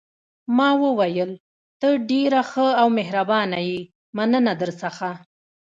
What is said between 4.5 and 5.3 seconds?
درڅخه.